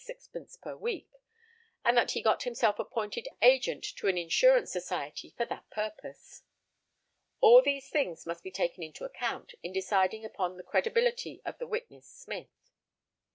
per 0.63 0.75
week, 0.75 1.11
and 1.85 1.95
that 1.95 2.09
he 2.13 2.23
got 2.23 2.41
himself 2.41 2.79
appointed 2.79 3.27
agent 3.43 3.83
to 3.83 4.07
an 4.07 4.17
insurance 4.17 4.71
society 4.71 5.29
for 5.37 5.45
that 5.45 5.69
purpose. 5.69 6.41
All 7.39 7.61
these 7.61 7.87
things 7.87 8.25
must 8.25 8.41
be 8.41 8.49
taken 8.49 8.81
into 8.81 9.05
account 9.05 9.53
in 9.61 9.71
deciding 9.71 10.25
upon 10.25 10.57
the 10.57 10.63
credibility 10.63 11.39
of 11.45 11.59
the 11.59 11.67
witness 11.67 12.07
Smith. 12.07 12.71